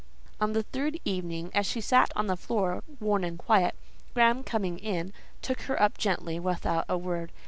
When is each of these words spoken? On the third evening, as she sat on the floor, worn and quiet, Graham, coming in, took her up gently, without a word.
On 0.39 0.53
the 0.53 0.63
third 0.63 0.99
evening, 1.05 1.51
as 1.53 1.67
she 1.67 1.79
sat 1.79 2.11
on 2.15 2.25
the 2.25 2.35
floor, 2.35 2.81
worn 2.99 3.23
and 3.23 3.37
quiet, 3.37 3.75
Graham, 4.15 4.43
coming 4.43 4.79
in, 4.79 5.13
took 5.43 5.61
her 5.69 5.79
up 5.79 5.99
gently, 5.99 6.39
without 6.39 6.85
a 6.89 6.97
word. 6.97 7.31